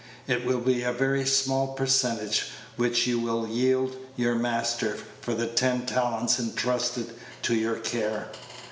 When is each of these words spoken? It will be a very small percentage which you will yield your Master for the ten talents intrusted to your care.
It 0.25 0.47
will 0.47 0.61
be 0.61 0.81
a 0.81 0.91
very 0.91 1.27
small 1.27 1.73
percentage 1.73 2.47
which 2.75 3.05
you 3.05 3.19
will 3.19 3.47
yield 3.47 3.97
your 4.15 4.33
Master 4.33 4.97
for 5.21 5.35
the 5.35 5.45
ten 5.45 5.85
talents 5.85 6.39
intrusted 6.39 7.11
to 7.43 7.53
your 7.53 7.75
care. 7.75 8.29